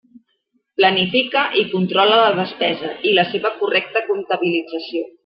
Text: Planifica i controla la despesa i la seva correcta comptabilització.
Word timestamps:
Planifica 0.79 1.43
i 1.63 1.67
controla 1.75 2.17
la 2.21 2.31
despesa 2.41 2.89
i 3.11 3.13
la 3.19 3.27
seva 3.35 3.53
correcta 3.61 4.03
comptabilització. 4.09 5.07